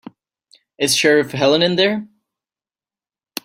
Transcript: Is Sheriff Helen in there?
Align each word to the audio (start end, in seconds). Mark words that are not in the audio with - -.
Is 0.79 0.95
Sheriff 0.97 1.31
Helen 1.31 1.61
in 1.61 1.75
there? 1.75 2.07